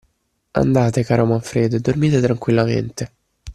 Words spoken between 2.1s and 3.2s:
tranquillamente!